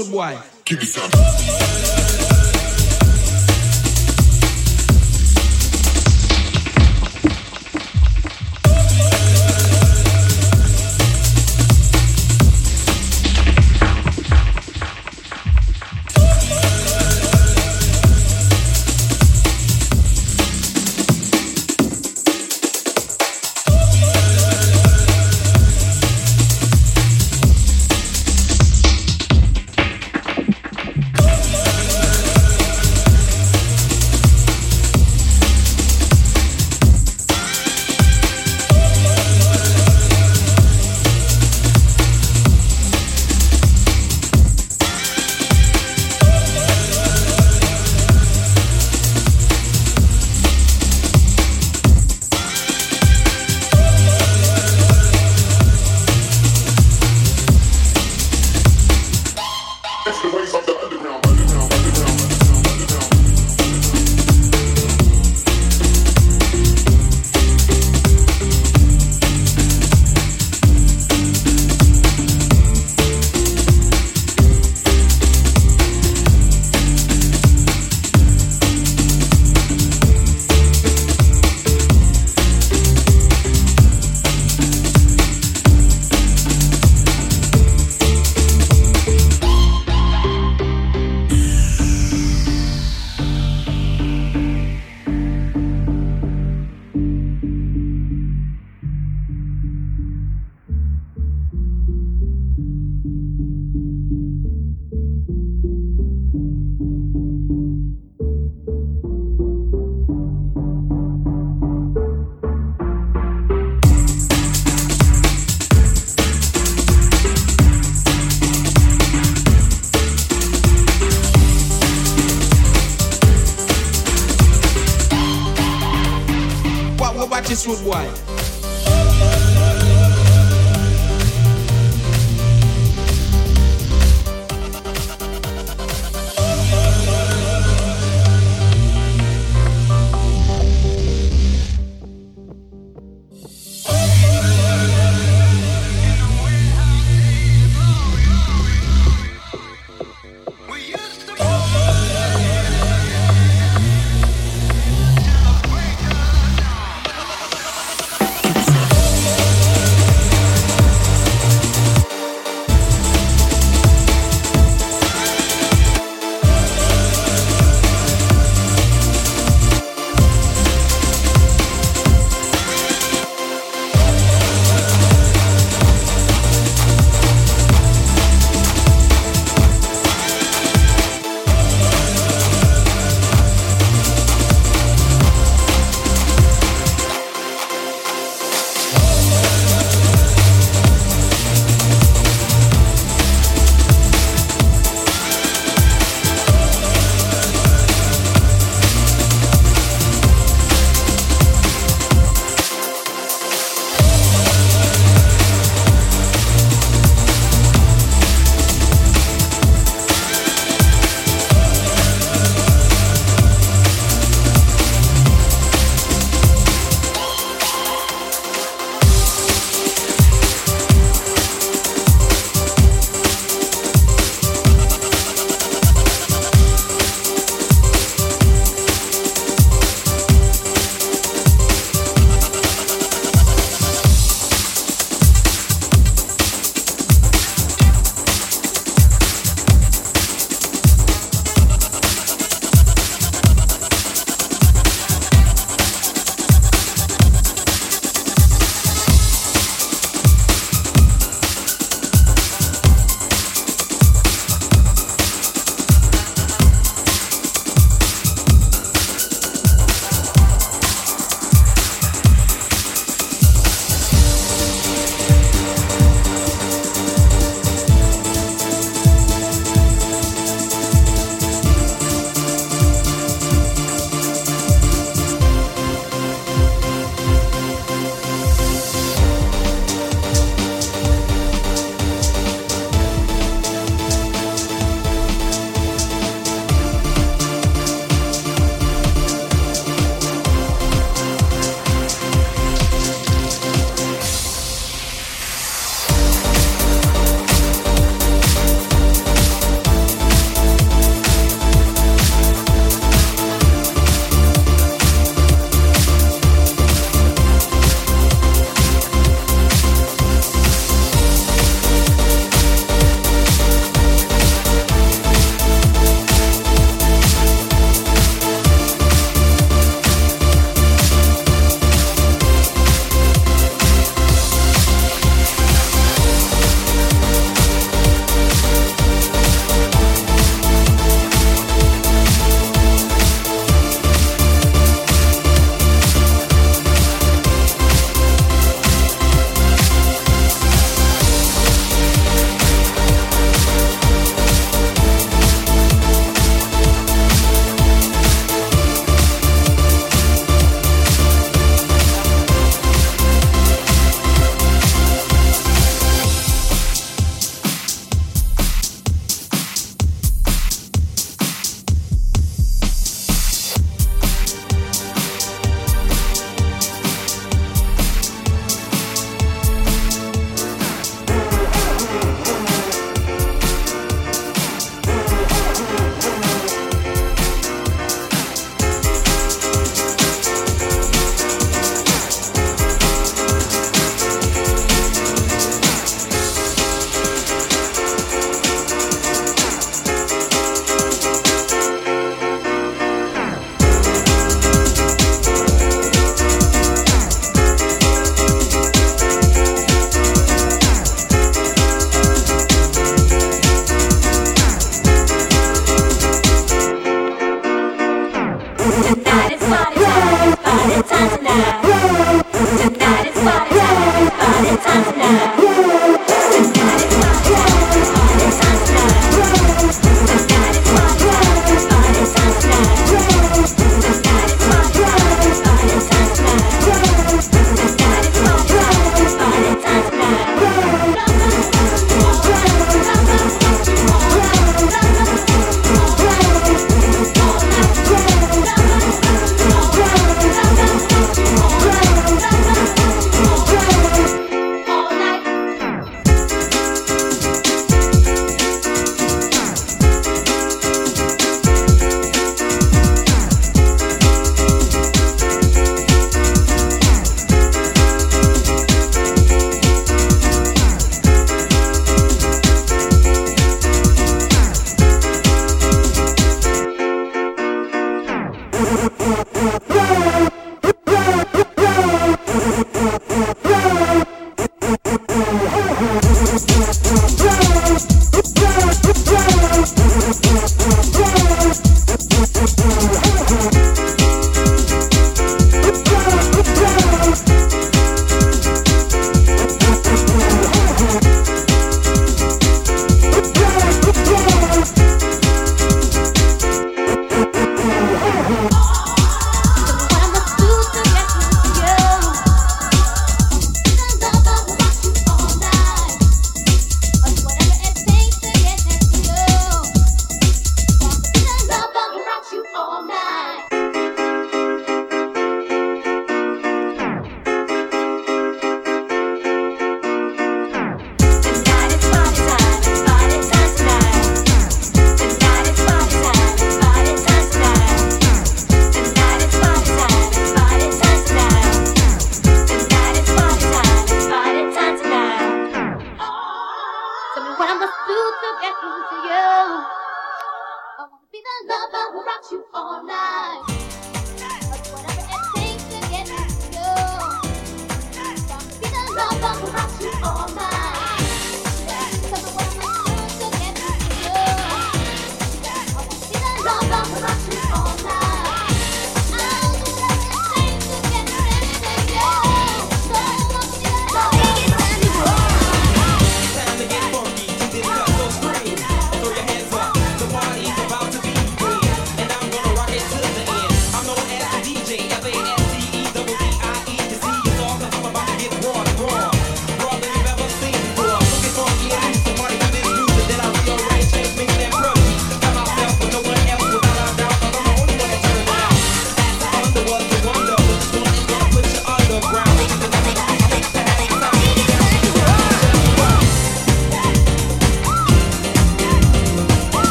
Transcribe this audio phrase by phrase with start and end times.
[0.00, 0.49] this boy.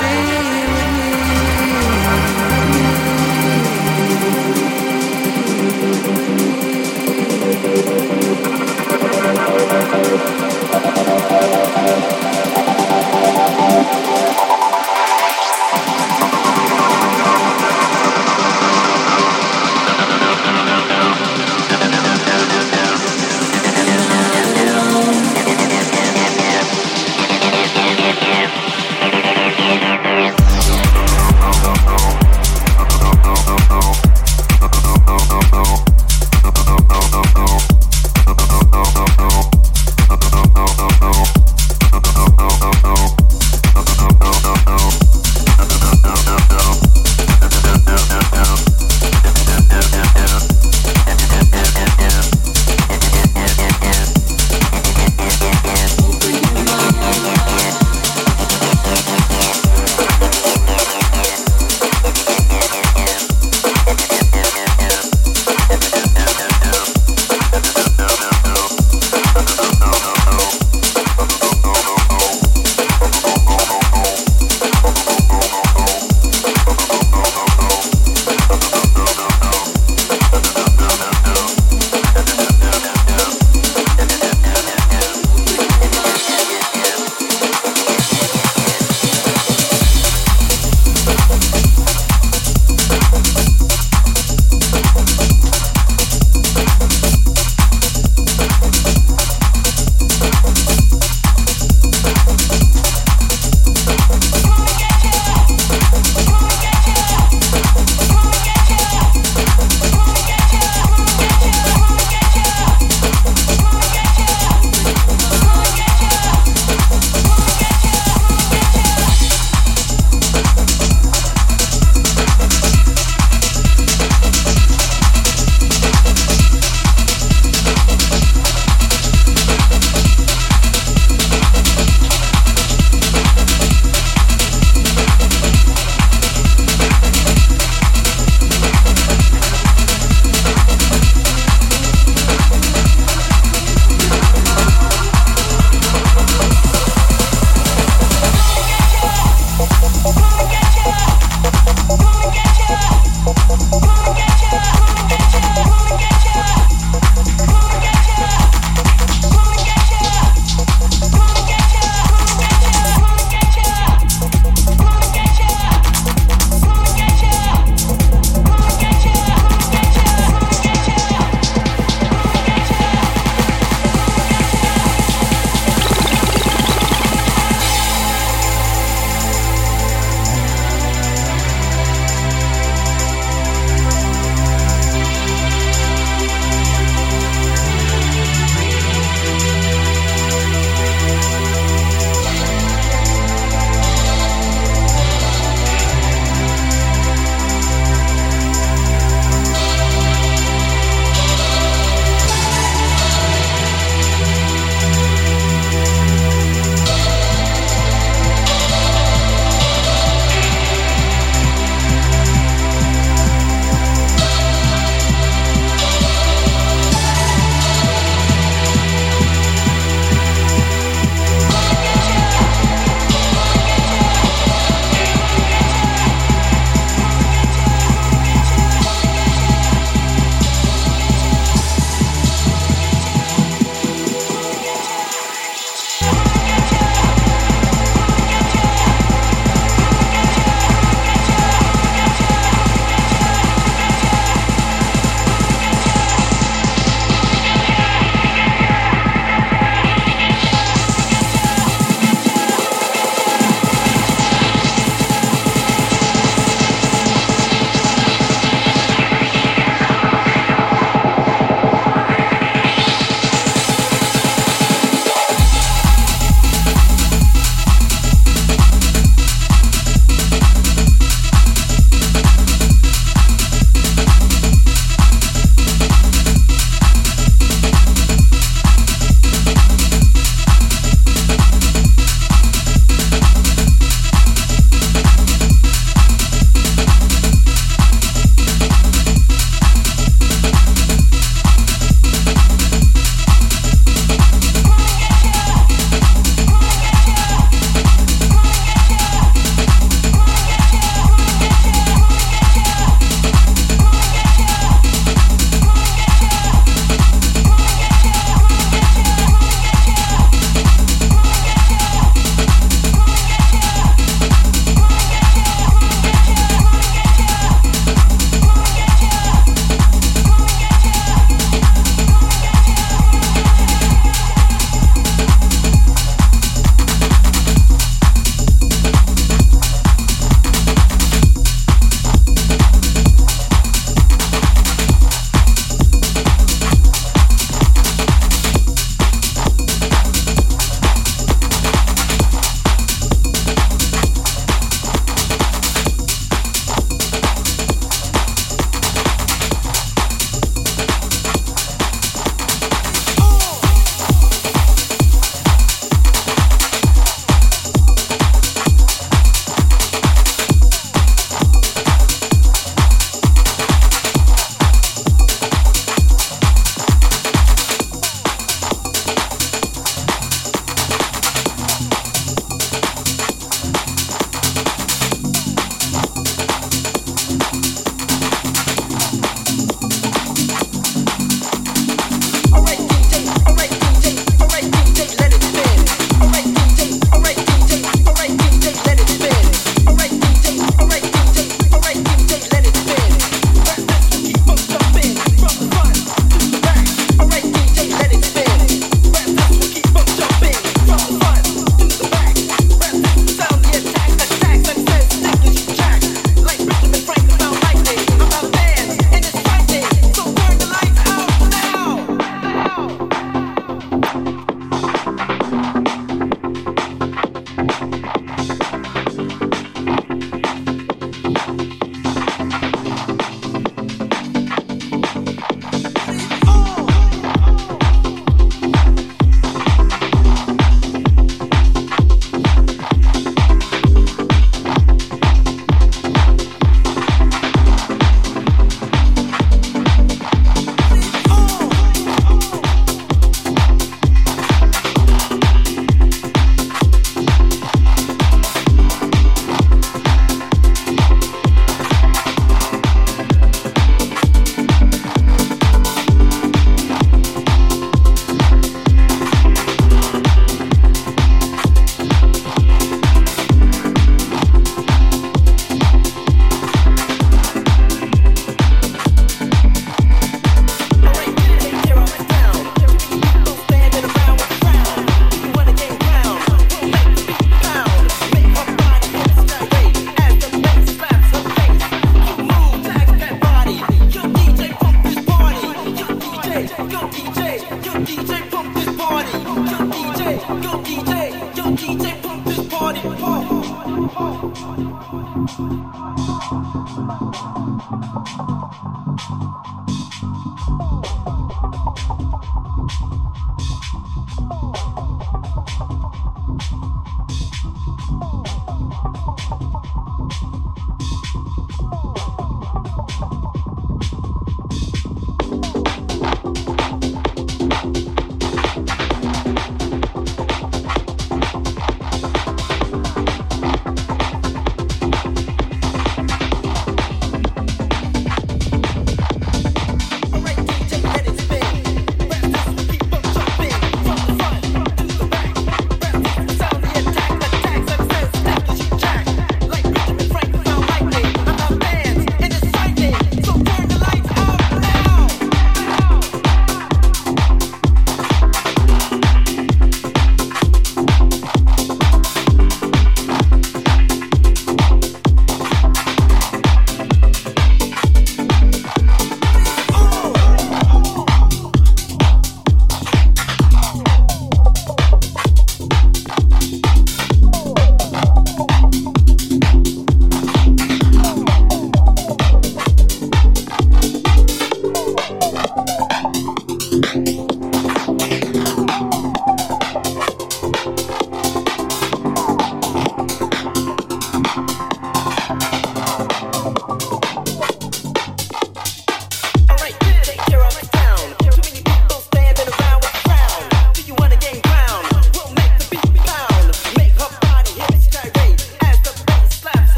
[0.00, 0.28] Thank